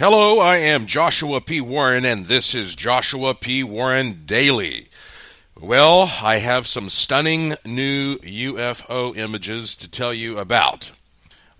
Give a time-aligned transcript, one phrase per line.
[0.00, 1.60] Hello, I am Joshua P.
[1.60, 3.62] Warren, and this is Joshua P.
[3.62, 4.88] Warren Daily.
[5.60, 10.92] Well, I have some stunning new UFO images to tell you about.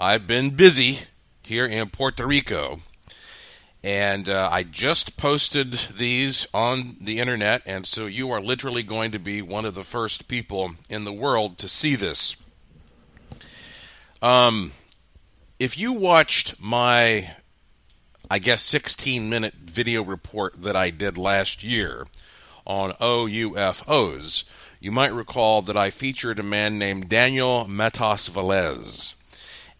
[0.01, 1.01] I've been busy
[1.43, 2.81] here in Puerto Rico,
[3.85, 9.11] and uh, I just posted these on the internet, and so you are literally going
[9.11, 12.39] to be one of the first people in the world to see this.
[14.23, 14.73] Um,
[15.59, 17.33] if you watched my
[18.33, 22.07] I guess, 16 minute video report that I did last year
[22.65, 24.45] on OUFOs,
[24.79, 29.15] you might recall that I featured a man named Daniel Matos Velez.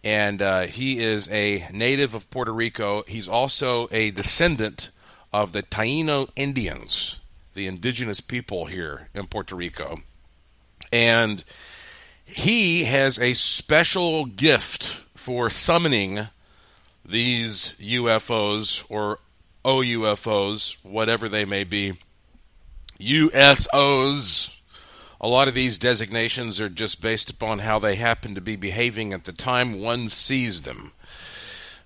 [0.03, 3.03] And uh, he is a native of Puerto Rico.
[3.07, 4.89] He's also a descendant
[5.31, 7.19] of the Taino Indians,
[7.53, 10.01] the indigenous people here in Puerto Rico.
[10.91, 11.45] And
[12.25, 16.27] he has a special gift for summoning
[17.05, 19.19] these UFOs or
[19.63, 21.93] OUFOs, whatever they may be,
[22.99, 24.55] USOs.
[25.19, 29.13] A lot of these designations are just based upon how they happen to be behaving
[29.13, 30.93] at the time one sees them.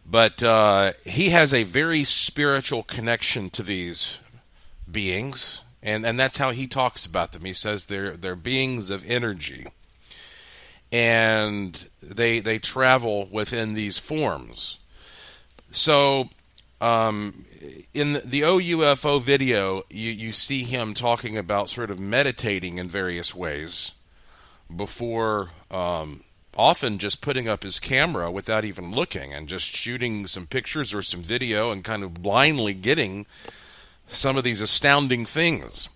[0.06, 4.20] But uh, he has a very spiritual connection to these
[4.90, 7.44] beings, and, and that's how he talks about them.
[7.44, 9.66] He says they're, they're beings of energy,
[10.92, 14.78] and they, they travel within these forms.
[15.76, 16.30] So,
[16.80, 17.46] um,
[17.94, 23.36] in the OUFO video, you, you see him talking about sort of meditating in various
[23.36, 23.92] ways
[24.74, 26.24] before um,
[26.56, 31.02] often just putting up his camera without even looking and just shooting some pictures or
[31.02, 33.26] some video and kind of blindly getting
[34.08, 35.90] some of these astounding things.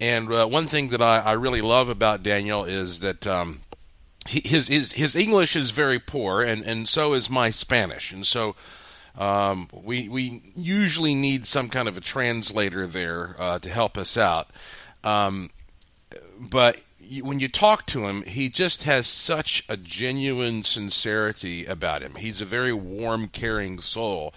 [0.00, 3.60] And uh, one thing that I, I, really love about Daniel is that um,
[4.26, 8.10] his, his his English is very poor, and, and so is my Spanish.
[8.10, 8.56] And so
[9.20, 14.16] um, we we usually need some kind of a translator there uh, to help us
[14.16, 14.48] out.
[15.04, 15.50] Um,
[16.38, 16.80] but
[17.20, 22.14] when you talk to him, he just has such a genuine sincerity about him.
[22.14, 24.32] He's a very warm, caring soul,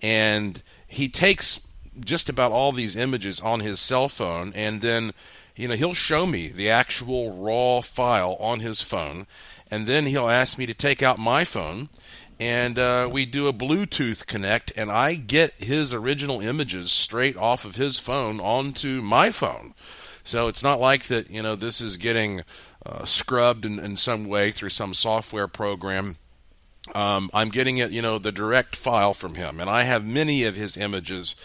[0.00, 1.66] and he takes
[2.00, 5.12] just about all these images on his cell phone, and then
[5.56, 9.26] you know he'll show me the actual raw file on his phone,
[9.70, 11.90] and then he'll ask me to take out my phone
[12.38, 17.64] and uh, we do a Bluetooth connect, and I get his original images straight off
[17.64, 19.74] of his phone onto my phone.
[20.24, 22.42] So it's not like that, you know, this is getting
[22.86, 26.16] uh, scrubbed in, in, some way through some software program.
[26.94, 30.44] Um, I'm getting it, you know, the direct file from him, and I have many
[30.44, 31.36] of his images,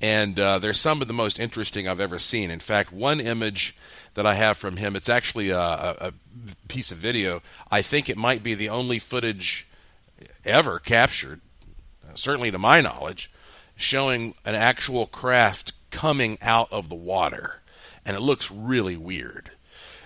[0.00, 2.50] and uh, they're some of the most interesting I've ever seen.
[2.50, 3.76] In fact, one image
[4.14, 6.12] that I have from him, it's actually a, a, a
[6.68, 7.42] piece of video.
[7.70, 9.66] I think it might be the only footage
[10.48, 11.40] ever captured,
[12.14, 13.30] certainly to my knowledge,
[13.76, 17.60] showing an actual craft coming out of the water.
[18.04, 19.50] And it looks really weird.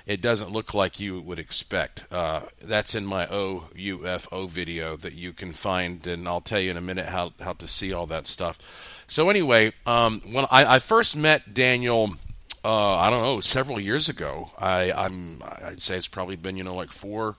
[0.04, 2.04] It doesn't look like you would expect.
[2.10, 6.76] Uh, that's in my OUFO video that you can find, and I'll tell you in
[6.76, 9.04] a minute how, how to see all that stuff.
[9.06, 12.14] So, anyway, um, when I, I, first met Daniel,
[12.64, 16.64] uh, I don't know, several years ago, I, I'm, I'd say it's probably been, you
[16.64, 17.36] know, like four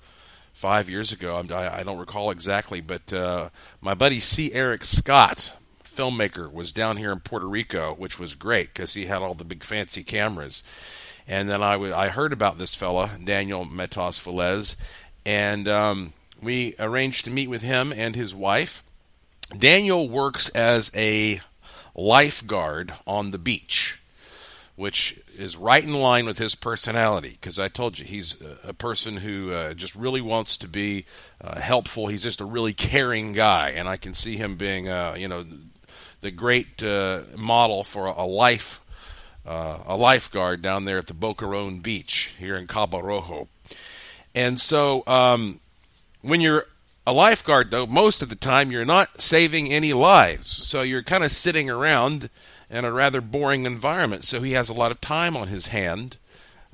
[0.53, 1.43] five years ago.
[1.51, 3.49] I, I don't recall exactly, but uh,
[3.81, 4.53] my buddy C.
[4.53, 9.21] Eric Scott, filmmaker, was down here in Puerto Rico, which was great because he had
[9.21, 10.63] all the big fancy cameras.
[11.27, 14.75] And then I, w- I heard about this fella, Daniel Matos Velez,
[15.25, 18.83] and um, we arranged to meet with him and his wife.
[19.57, 21.41] Daniel works as a
[21.95, 23.99] lifeguard on the beach
[24.75, 27.31] which is right in line with his personality.
[27.31, 31.05] Because I told you, he's a person who uh, just really wants to be
[31.41, 32.07] uh, helpful.
[32.07, 35.45] He's just a really caring guy, and I can see him being, uh, you know,
[36.21, 38.81] the great uh, model for a life,
[39.45, 43.47] uh, a lifeguard down there at the Boquerón Beach here in Cabo Rojo.
[44.33, 45.59] And so, um,
[46.21, 46.65] when you're
[47.05, 50.47] a lifeguard, though, most of the time you're not saving any lives.
[50.47, 52.29] So you're kind of sitting around
[52.73, 54.23] in a rather boring environment.
[54.23, 56.17] So he has a lot of time on his hand,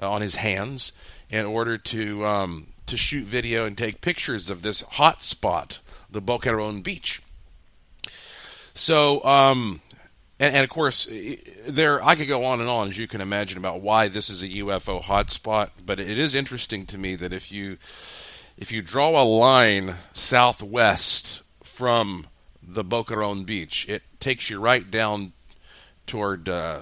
[0.01, 0.94] uh, on his hands,
[1.30, 5.80] in order to um, to shoot video and take pictures of this hot spot,
[6.10, 7.22] the Boquerón Beach.
[8.74, 9.81] So, um,
[10.40, 11.07] and, and, of course,
[11.68, 14.42] there I could go on and on as you can imagine about why this is
[14.42, 15.72] a UFO hotspot.
[15.86, 17.78] But it is interesting to me that if you
[18.57, 22.28] if you draw a line southwest from
[22.63, 25.34] the Boquerón Beach, it takes you right down
[26.10, 26.82] toward uh,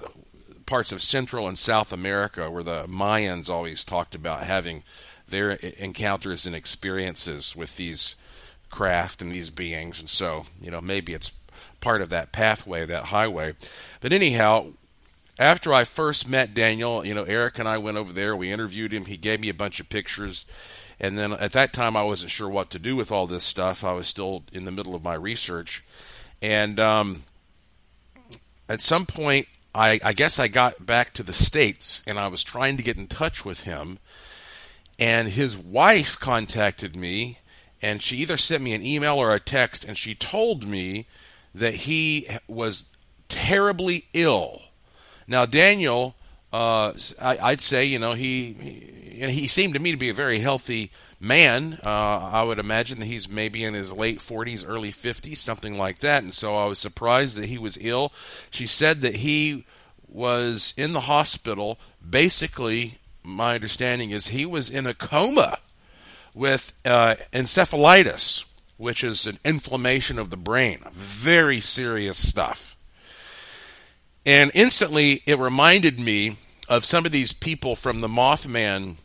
[0.66, 4.84] parts of Central and South America, where the Mayans always talked about having
[5.28, 8.16] their encounters and experiences with these
[8.70, 10.00] craft and these beings.
[10.00, 11.34] And so, you know, maybe it's
[11.82, 13.54] part of that pathway, that highway.
[14.00, 14.68] But anyhow,
[15.38, 18.36] after I first met Daniel, you know, Eric and I went over there.
[18.36, 19.06] We interviewed him.
[19.06, 20.46] He gave me a bunch of pictures.
[21.02, 23.84] And then at that time, I wasn't sure what to do with all this stuff.
[23.84, 25.84] I was still in the middle of my research.
[26.42, 27.24] And um,
[28.70, 32.44] at some point, I, I guess I got back to the States and I was
[32.44, 34.00] trying to get in touch with him.
[35.00, 37.40] And his wife contacted me
[37.82, 41.06] and she either sent me an email or a text and she told me
[41.54, 42.86] that he was
[43.30, 44.64] terribly ill.
[45.28, 46.16] Now, Daniel,
[46.52, 50.14] uh, I, would say, you know, he, he, he seemed to me to be a
[50.14, 51.80] very healthy man.
[51.84, 56.00] Uh, I would imagine that he's maybe in his late 40s, early 50s, something like
[56.00, 56.24] that.
[56.24, 58.12] And so I was surprised that he was ill.
[58.50, 59.66] She said that he
[60.08, 61.80] was in the hospital.
[62.08, 65.60] Basically, my understanding is he was in a coma
[66.34, 68.46] with uh, encephalitis,
[68.78, 70.80] which is an inflammation of the brain.
[70.92, 72.76] Very serious stuff.
[74.26, 76.36] And instantly, it reminded me
[76.70, 78.98] of some of these people from the Mothman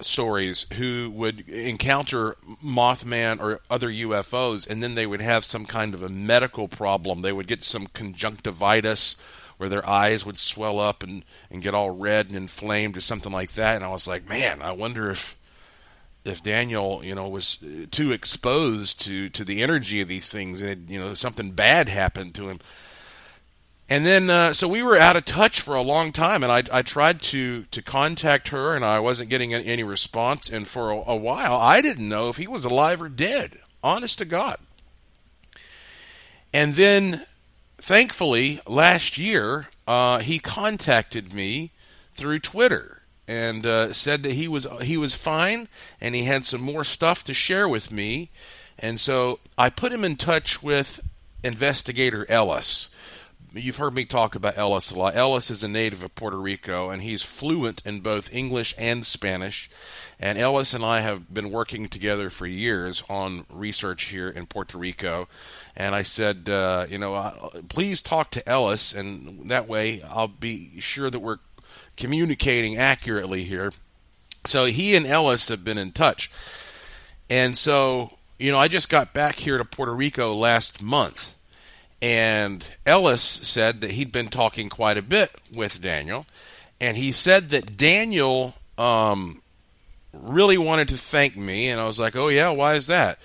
[0.00, 5.94] stories who would encounter Mothman or other UFOs, and then they would have some kind
[5.94, 7.22] of a medical problem.
[7.22, 9.16] They would get some conjunctivitis
[9.58, 13.32] where their eyes would swell up and, and get all red and inflamed or something
[13.32, 13.76] like that.
[13.76, 15.36] And I was like, man, I wonder if
[16.24, 17.58] if Daniel, you know, was
[17.90, 21.88] too exposed to to the energy of these things, and it, you know, something bad
[21.88, 22.60] happened to him.
[23.88, 26.62] And then, uh, so we were out of touch for a long time, and I,
[26.72, 30.48] I tried to, to contact her, and I wasn't getting any response.
[30.48, 33.58] And for a, a while, I didn't know if he was alive or dead.
[33.82, 34.56] Honest to God.
[36.54, 37.26] And then,
[37.78, 41.70] thankfully, last year, uh, he contacted me
[42.14, 45.68] through Twitter and uh, said that he was he was fine,
[46.00, 48.30] and he had some more stuff to share with me.
[48.78, 51.00] And so I put him in touch with
[51.42, 52.90] investigator Ellis
[53.54, 55.16] you've heard me talk about Ellis a lot.
[55.16, 59.70] Ellis is a native of Puerto Rico, and he's fluent in both English and Spanish.
[60.18, 64.78] And Ellis and I have been working together for years on research here in Puerto
[64.78, 65.28] Rico.
[65.76, 70.28] And I said, uh, you know, uh, please talk to Ellis, and that way I'll
[70.28, 71.38] be sure that we're
[71.96, 73.72] communicating accurately here.
[74.46, 76.30] So he and Ellis have been in touch.
[77.28, 81.36] And so, you know, I just got back here to Puerto Rico last month
[82.02, 86.26] and Ellis said that he'd been talking quite a bit with Daniel,
[86.80, 89.40] and he said that Daniel um,
[90.12, 93.20] really wanted to thank me, and I was like, "Oh yeah, why is that?"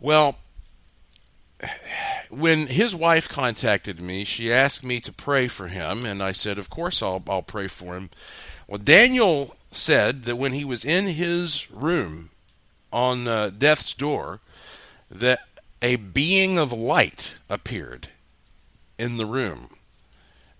[0.00, 0.36] Well,
[2.28, 6.58] when his wife contacted me, she asked me to pray for him, and I said,
[6.58, 8.10] "Of course, I'll I'll pray for him."
[8.66, 12.30] Well, Daniel said that when he was in his room
[12.92, 14.40] on uh, death's door,
[15.08, 15.40] that
[15.82, 18.08] a being of light appeared
[18.98, 19.76] in the room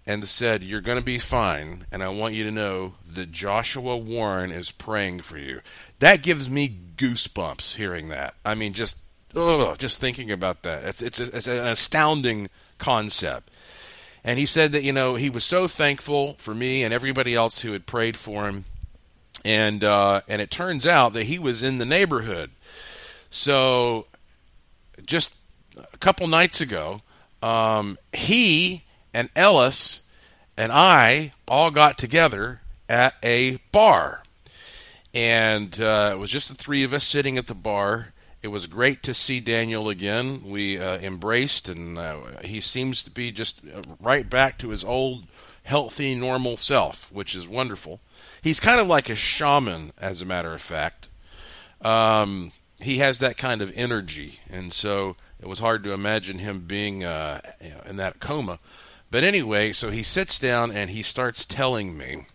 [0.04, 3.96] and said, You're going to be fine, and I want you to know that Joshua
[3.96, 5.60] Warren is praying for you.
[6.00, 8.34] That gives me goosebumps hearing that.
[8.44, 8.98] I mean, just
[9.34, 10.84] Oh, just thinking about that.
[10.84, 12.48] It's, it's, it's an astounding
[12.78, 13.50] concept.
[14.24, 17.62] And he said that, you know, he was so thankful for me and everybody else
[17.62, 18.64] who had prayed for him.
[19.44, 22.50] And, uh, and it turns out that he was in the neighborhood.
[23.30, 24.06] So
[25.06, 25.34] just
[25.76, 27.02] a couple nights ago,
[27.42, 28.82] um, he
[29.12, 30.02] and Ellis
[30.56, 34.22] and I all got together at a bar.
[35.14, 38.12] And uh, it was just the three of us sitting at the bar.
[38.42, 40.42] It was great to see Daniel again.
[40.44, 44.82] We uh, embraced, and uh, he seems to be just uh, right back to his
[44.82, 45.24] old,
[45.62, 48.00] healthy, normal self, which is wonderful.
[48.42, 51.08] He's kind of like a shaman, as a matter of fact.
[51.82, 56.60] Um, he has that kind of energy, and so it was hard to imagine him
[56.66, 58.58] being uh, you know, in that coma.
[59.10, 62.26] But anyway, so he sits down and he starts telling me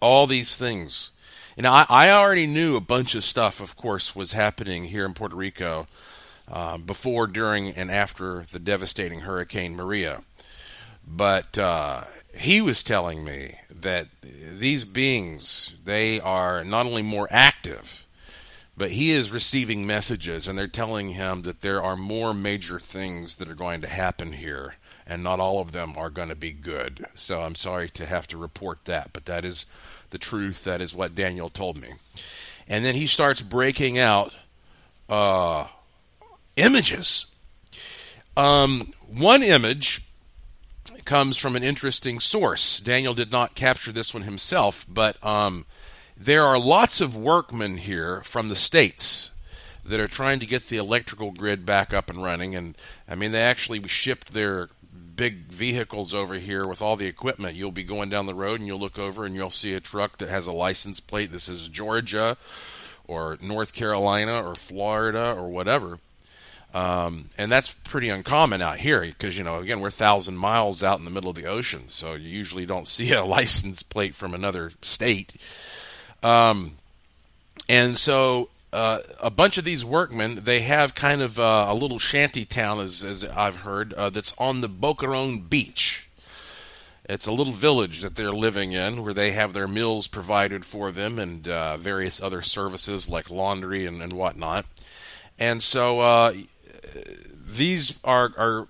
[0.00, 1.10] all these things.
[1.56, 5.12] And I, I already knew a bunch of stuff, of course, was happening here in
[5.12, 5.86] Puerto Rico
[6.50, 10.22] uh, before, during, and after the devastating Hurricane Maria.
[11.06, 12.04] But uh,
[12.34, 18.01] he was telling me that these beings, they are not only more active,
[18.82, 23.36] but he is receiving messages, and they're telling him that there are more major things
[23.36, 24.74] that are going to happen here,
[25.06, 27.06] and not all of them are going to be good.
[27.14, 29.66] So I'm sorry to have to report that, but that is
[30.10, 30.64] the truth.
[30.64, 31.90] That is what Daniel told me.
[32.66, 34.34] And then he starts breaking out
[35.08, 35.68] uh,
[36.56, 37.26] images.
[38.36, 40.02] Um, one image
[41.04, 42.80] comes from an interesting source.
[42.80, 45.66] Daniel did not capture this one himself, but um,
[46.16, 49.30] there are lots of workmen here from the States
[49.84, 52.54] that are trying to get the electrical grid back up and running.
[52.54, 52.76] And
[53.08, 54.68] I mean, they actually shipped their
[55.16, 57.56] big vehicles over here with all the equipment.
[57.56, 60.18] You'll be going down the road and you'll look over and you'll see a truck
[60.18, 61.32] that has a license plate.
[61.32, 62.36] This is Georgia
[63.06, 65.98] or North Carolina or Florida or whatever.
[66.74, 70.98] Um, and that's pretty uncommon out here because, you know, again, we're thousand miles out
[70.98, 74.32] in the middle of the ocean, so you usually don't see a license plate from
[74.32, 75.34] another state.
[76.22, 76.72] Um,
[77.68, 81.98] and so uh, a bunch of these workmen, they have kind of uh, a little
[81.98, 86.08] shanty town, as, as I've heard, uh, that's on the Boquerón Beach.
[87.04, 90.92] It's a little village that they're living in where they have their meals provided for
[90.92, 94.64] them and uh, various other services like laundry and, and whatnot.
[95.38, 96.32] And so uh,
[97.56, 98.68] these are, are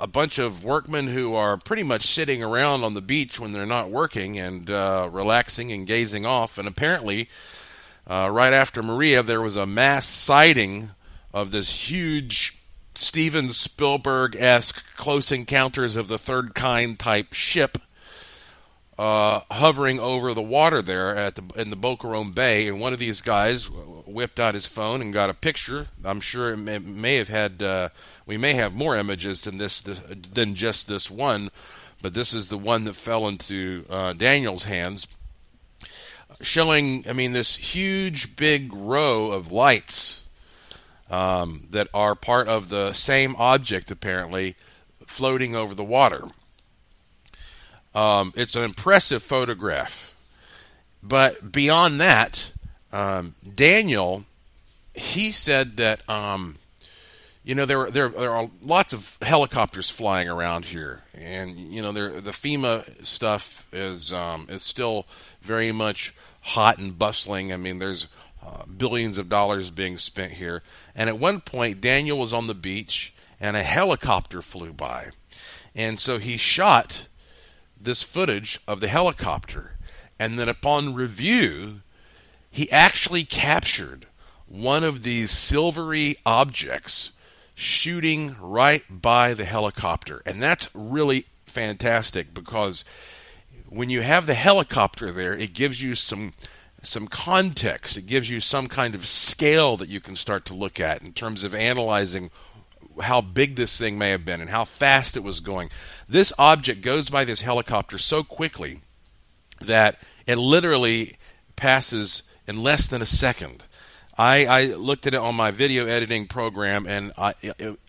[0.00, 3.66] a bunch of workmen who are pretty much sitting around on the beach when they're
[3.66, 6.58] not working and uh, relaxing and gazing off.
[6.58, 7.28] And apparently,
[8.06, 10.90] uh, right after Maria, there was a mass sighting
[11.32, 12.58] of this huge
[12.94, 17.78] Steven Spielberg esque Close Encounters of the Third Kind type ship
[18.98, 22.98] uh, hovering over the water there at the in the Boquerón Bay, and one of
[22.98, 23.68] these guys
[24.12, 25.88] whipped out his phone and got a picture.
[26.04, 27.88] I'm sure it may, may have had uh,
[28.26, 30.00] we may have more images than this, this,
[30.32, 31.50] than just this one,
[32.00, 35.06] but this is the one that fell into uh, Daniel's hands,
[36.40, 40.26] showing I mean this huge big row of lights
[41.10, 44.56] um, that are part of the same object apparently
[45.06, 46.24] floating over the water.
[47.94, 50.14] Um, it's an impressive photograph.
[51.02, 52.51] But beyond that,
[52.92, 54.24] um, Daniel,
[54.94, 56.56] he said that, um,
[57.44, 61.02] you know, there, there, there are lots of helicopters flying around here.
[61.14, 65.06] And, you know, there, the FEMA stuff is, um, is still
[65.40, 67.52] very much hot and bustling.
[67.52, 68.06] I mean, there's
[68.44, 70.62] uh, billions of dollars being spent here.
[70.94, 75.10] And at one point, Daniel was on the beach and a helicopter flew by.
[75.74, 77.08] And so he shot
[77.80, 79.76] this footage of the helicopter.
[80.18, 81.80] And then upon review,
[82.52, 84.06] he actually captured
[84.46, 87.12] one of these silvery objects
[87.54, 90.22] shooting right by the helicopter.
[90.26, 92.84] And that's really fantastic because
[93.70, 96.34] when you have the helicopter there, it gives you some
[96.82, 97.96] some context.
[97.96, 101.12] It gives you some kind of scale that you can start to look at in
[101.12, 102.30] terms of analyzing
[103.00, 105.70] how big this thing may have been and how fast it was going.
[106.08, 108.80] This object goes by this helicopter so quickly
[109.60, 111.16] that it literally
[111.56, 113.66] passes in less than a second.
[114.16, 117.34] I, I looked at it on my video editing program and I,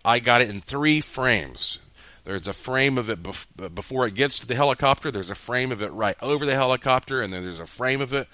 [0.06, 1.80] I got it in three frames.
[2.24, 5.72] There's a frame of it bef- before it gets to the helicopter, there's a frame
[5.72, 8.28] of it right over the helicopter, and then there's a frame of it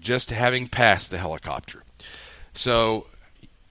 [0.00, 1.82] just having passed the helicopter.
[2.54, 3.06] So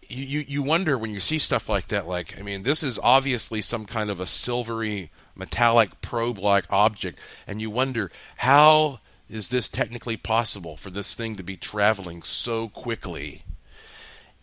[0.08, 3.62] you, you wonder when you see stuff like that, like, I mean, this is obviously
[3.62, 9.67] some kind of a silvery, metallic, probe like object, and you wonder how is this
[9.69, 13.43] technically possible for this thing to be traveling so quickly?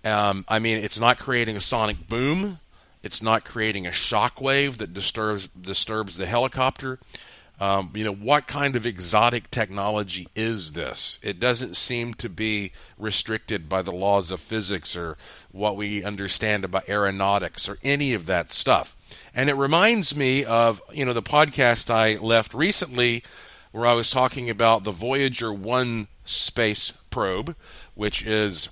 [0.05, 2.59] Um, I mean, it's not creating a sonic boom,
[3.03, 6.99] it's not creating a shock wave that disturbs disturbs the helicopter.
[7.61, 11.21] Um, you know, what kind of exotic technology is this?
[11.23, 15.17] It doesn't seem to be restricted by the laws of physics or
[15.53, 18.97] what we understand about aeronautics or any of that stuff.
[19.35, 23.23] And it reminds me of, you know, the podcast I left recently
[23.75, 27.57] where I was talking about the Voyager 1 space probe,
[27.97, 28.69] which is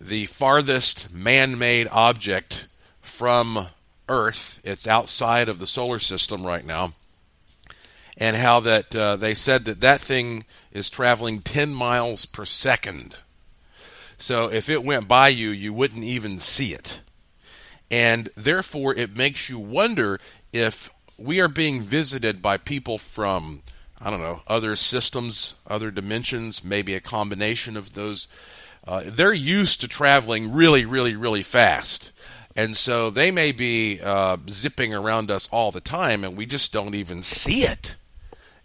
[0.00, 2.66] the farthest man made object
[3.02, 3.66] from
[4.08, 4.58] Earth.
[4.64, 6.94] It's outside of the solar system right now
[8.16, 13.20] and how that uh, they said that that thing is traveling 10 miles per second.
[14.16, 17.02] So if it went by you, you wouldn't even see it.
[17.90, 20.18] And therefore, it makes you wonder
[20.54, 23.60] if we are being visited by people from,
[24.02, 28.28] I don't know, other systems, other dimensions, maybe a combination of those.
[28.86, 32.12] Uh, they're used to traveling really, really, really fast.
[32.56, 36.72] And so they may be uh, zipping around us all the time, and we just
[36.72, 37.96] don't even see it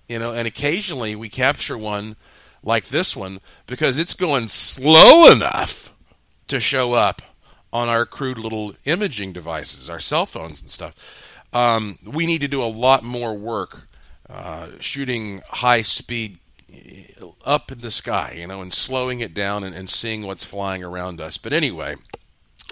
[0.08, 2.16] you know, and occasionally we capture one
[2.64, 5.94] like this one because it's going slow enough
[6.48, 7.22] to show up
[7.74, 11.44] on our crude little imaging devices, our cell phones and stuff.
[11.54, 13.87] Um, we need to do a lot more work
[14.30, 16.40] uh, shooting high speed
[17.22, 20.46] uh, up in the sky, you know, and slowing it down and, and seeing what's
[20.46, 21.38] flying around us.
[21.38, 21.96] But anyway,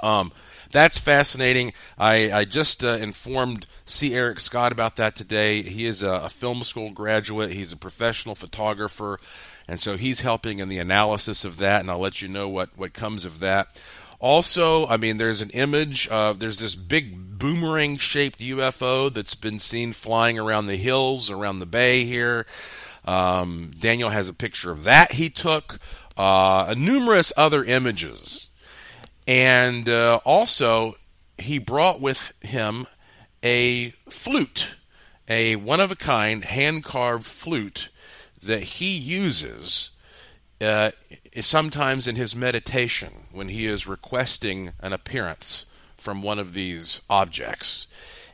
[0.03, 0.31] um,
[0.71, 1.74] that's fascinating.
[1.97, 4.13] I, I just uh, informed C.
[4.13, 5.62] Eric Scott about that today.
[5.62, 9.19] He is a, a film school graduate, he's a professional photographer,
[9.67, 12.69] and so he's helping in the analysis of that, and I'll let you know what,
[12.77, 13.81] what comes of that.
[14.25, 19.60] Also, I mean, there's an image of there's this big boomerang shaped UFO that's been
[19.60, 22.48] seen flying around the hills around the bay here.
[23.05, 25.77] Um, Daniel has a picture of that he took,
[26.17, 28.48] uh, numerous other images.
[29.27, 30.96] And uh, also,
[31.38, 32.88] he brought with him
[33.44, 34.74] a flute,
[35.27, 37.89] a one of a kind hand carved flute
[38.41, 39.91] that he uses
[40.62, 40.89] uh,
[41.42, 45.65] sometimes in his meditation when he is requesting an appearance
[45.98, 47.88] from one of these objects.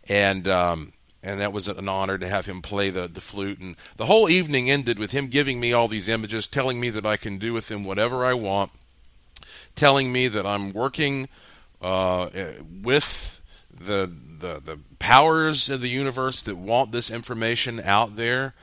[0.08, 0.94] And um,
[1.24, 3.60] and that was an honor to have him play the, the flute.
[3.60, 7.06] And the whole evening ended with him giving me all these images, telling me that
[7.06, 8.72] I can do with them whatever I want,
[9.76, 11.30] telling me that I'm working
[11.82, 12.30] uh,
[12.84, 18.54] with the, the the powers of the universe that want this information out there.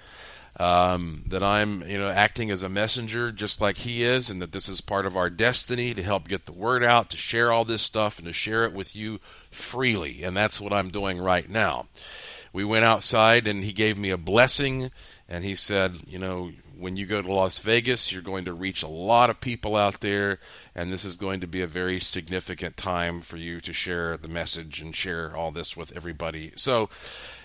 [0.58, 4.50] Um, that I'm, you know, acting as a messenger just like he is, and that
[4.50, 7.64] this is part of our destiny to help get the word out, to share all
[7.64, 9.20] this stuff, and to share it with you
[9.52, 10.24] freely.
[10.24, 11.86] And that's what I'm doing right now
[12.52, 14.90] we went outside and he gave me a blessing
[15.28, 18.82] and he said, you know, when you go to Las Vegas, you're going to reach
[18.82, 20.38] a lot of people out there,
[20.76, 24.28] and this is going to be a very significant time for you to share the
[24.28, 26.52] message and share all this with everybody.
[26.54, 26.88] So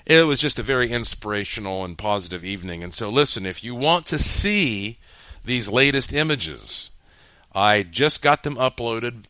[0.06, 2.84] it was just a very inspirational and positive evening.
[2.84, 4.98] And so, listen, if you want to see
[5.46, 6.92] these latest images,
[7.54, 9.24] I just got them uploaded.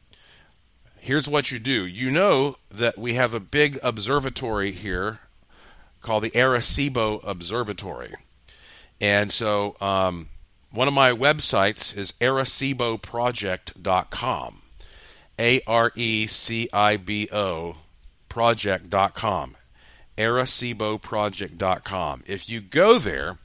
[0.99, 1.85] Here's what you do.
[1.85, 5.19] You know that we have a big observatory here
[6.01, 8.13] called the Arecibo Observatory.
[9.01, 10.29] And so um,
[10.71, 14.59] one of my websites is areciboproject.com.
[15.39, 17.77] A R E C I B O
[18.29, 19.55] project.com.
[20.17, 22.23] areciboproject.com.
[22.25, 23.37] If you go there,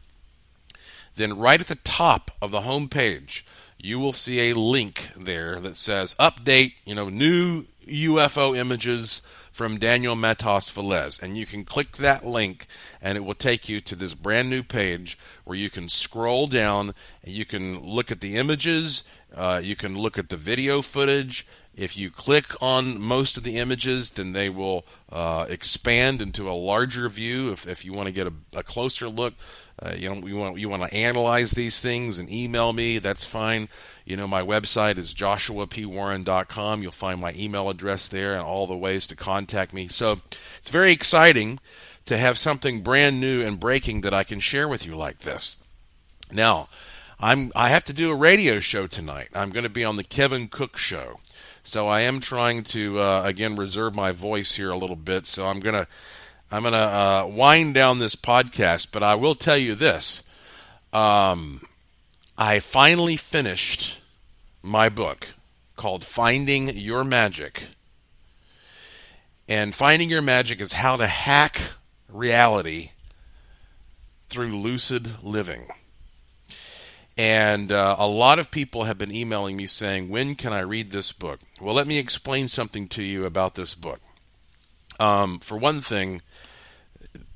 [1.17, 3.45] then right at the top of the home page,
[3.79, 9.23] you will see a link there that says update, you know, new UFO images
[9.53, 11.23] from Daniel Matos Velez.
[11.23, 12.67] And you can click that link,
[13.01, 16.95] and it will take you to this brand new page where you can scroll down
[17.23, 21.47] and you can look at the images, uh, you can look at the video footage.
[21.77, 26.53] If you click on most of the images, then they will uh, expand into a
[26.53, 27.53] larger view.
[27.53, 29.35] If, if you want to get a, a closer look,
[29.81, 32.99] uh, you know, you want you want to analyze these things and email me.
[32.99, 33.69] That's fine.
[34.05, 36.83] You know, my website is joshuapwarren.com.
[36.83, 39.87] You'll find my email address there and all the ways to contact me.
[39.87, 40.21] So
[40.59, 41.61] it's very exciting
[42.09, 45.57] to have something brand new and breaking that I can share with you like this.
[46.33, 46.69] Now,
[47.21, 49.29] I'm I have to do a radio show tonight.
[49.35, 51.21] I'm going to be on the Kevin Cook show.
[51.63, 55.27] So I am trying to uh, again reserve my voice here a little bit.
[55.27, 55.87] So I'm gonna
[56.51, 60.23] I'm going to uh, wind down this podcast, but I will tell you this.
[60.93, 61.61] Um,
[62.39, 64.01] I finally finished
[64.63, 65.35] my book
[65.77, 67.67] called Finding Your Magic.
[69.47, 71.61] And Finding Your Magic is how to hack
[72.09, 72.91] reality
[74.29, 75.67] through lucid living.
[77.17, 80.91] And uh, a lot of people have been emailing me saying, When can I read
[80.91, 81.41] this book?
[81.61, 84.01] Well, let me explain something to you about this book.
[85.01, 86.23] Um, for one thing,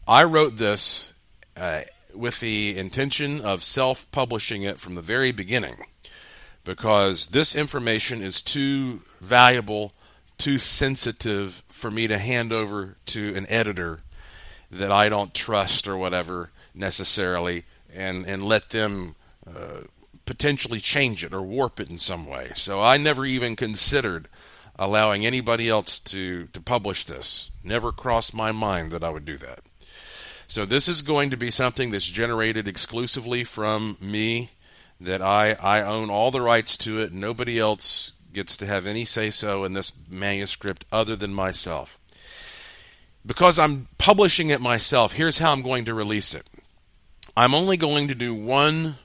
[0.07, 1.15] I wrote this
[1.57, 1.83] uh,
[2.15, 5.77] with the intention of self publishing it from the very beginning
[6.65, 9.93] because this information is too valuable,
[10.39, 14.01] too sensitive for me to hand over to an editor
[14.73, 19.15] that I don't trust or whatever necessarily and, and let them
[19.47, 19.83] uh,
[20.25, 22.53] potentially change it or warp it in some way.
[22.55, 24.29] So I never even considered
[24.77, 27.51] allowing anybody else to, to publish this.
[27.63, 29.61] Never crossed my mind that I would do that.
[30.49, 34.51] So this is going to be something that's generated exclusively from me
[35.01, 37.13] that I, I own all the rights to it.
[37.13, 41.99] Nobody else gets to have any say so in this manuscript other than myself.
[43.25, 46.47] Because I'm publishing it myself, here's how I'm going to release it.
[47.37, 48.97] I'm only going to do one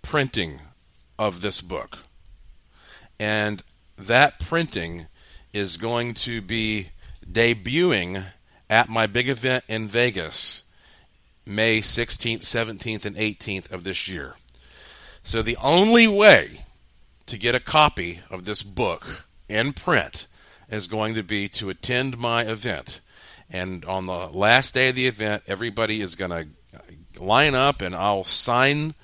[0.00, 0.60] printing
[1.18, 1.98] of this book.
[3.18, 3.62] And
[3.98, 5.06] that printing
[5.52, 6.88] is going to be
[7.30, 8.24] debuting
[8.70, 10.64] at my big event in Vegas,
[11.44, 14.36] May 16th, 17th, and 18th of this year.
[15.24, 16.64] So the only way
[17.26, 20.26] to get a copy of this book in print
[20.70, 23.00] is going to be to attend my event.
[23.52, 27.94] And on the last day of the event, everybody is going to line up and
[27.94, 28.94] I'll sign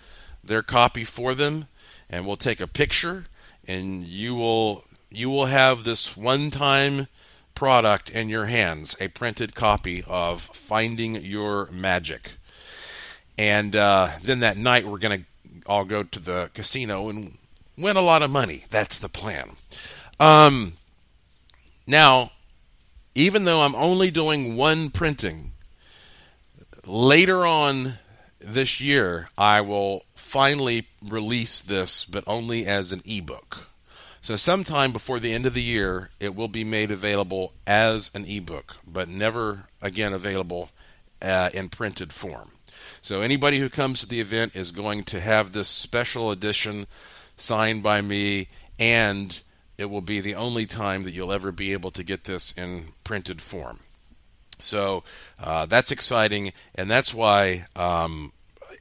[0.43, 1.67] their copy for them
[2.09, 3.27] and we'll take a picture
[3.67, 7.07] and you will you will have this one time
[7.55, 12.33] product in your hands a printed copy of Finding Your Magic.
[13.37, 15.27] And uh, then that night, we're going to
[15.67, 17.37] all go to the casino and
[17.77, 18.65] win a lot of money.
[18.71, 19.57] That's the plan.
[20.19, 20.73] Um,
[21.87, 22.33] now,
[23.19, 25.53] even though I'm only doing one printing,
[26.87, 27.95] later on
[28.39, 33.67] this year, I will finally release this, but only as an ebook.
[34.21, 38.25] So, sometime before the end of the year, it will be made available as an
[38.25, 40.71] ebook, but never again available
[41.21, 42.53] uh, in printed form.
[43.03, 46.87] So, anybody who comes to the event is going to have this special edition
[47.37, 48.47] signed by me,
[48.79, 49.41] and
[49.79, 52.89] it will be the only time that you'll ever be able to get this in
[53.05, 53.81] printed form.
[54.59, 55.05] So,
[55.41, 58.33] uh, that's exciting, and that's why um,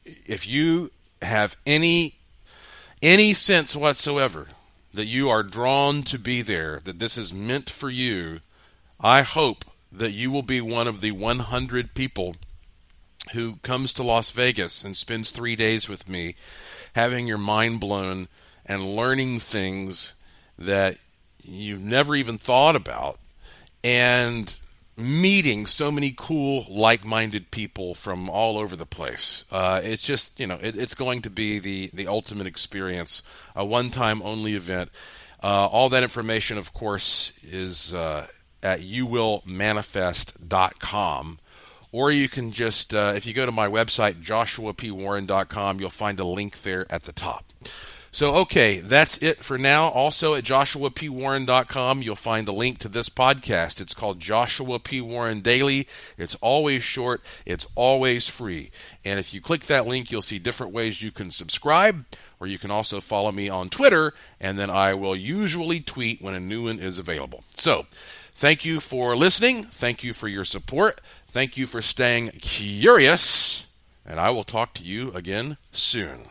[0.03, 2.15] if you have any
[3.01, 4.47] any sense whatsoever
[4.91, 8.39] that you are drawn to be there, that this is meant for you,
[8.99, 12.35] I hope that you will be one of the 100 people
[13.33, 16.35] who comes to Las Vegas and spends three days with me,
[16.95, 18.27] having your mind blown
[18.65, 20.15] and learning things
[20.57, 20.97] that
[21.43, 23.19] you've never even thought about,
[23.83, 24.55] and
[24.97, 29.45] meeting so many cool, like-minded people from all over the place.
[29.51, 33.21] Uh, it's just you know it, it's going to be the the ultimate experience,
[33.55, 34.89] a one-time only event.
[35.41, 38.27] Uh, all that information, of course, is uh,
[38.63, 41.39] at youwillmanifest.com.
[41.91, 46.25] Or you can just, uh, if you go to my website, joshuapwarren.com, you'll find a
[46.25, 47.45] link there at the top.
[48.17, 49.89] So, okay, that's it for now.
[49.89, 53.79] Also, at joshuapwarren.com, you'll find a link to this podcast.
[53.79, 55.01] It's called Joshua P.
[55.01, 55.87] Warren Daily.
[56.17, 58.71] It's always short, it's always free.
[59.05, 62.05] And if you click that link, you'll see different ways you can subscribe,
[62.39, 66.33] or you can also follow me on Twitter, and then I will usually tweet when
[66.33, 67.43] a new one is available.
[67.53, 67.85] So,
[68.33, 69.65] thank you for listening.
[69.65, 71.01] Thank you for your support.
[71.27, 73.71] Thank you for staying curious.
[74.03, 76.29] And I will talk to you again soon.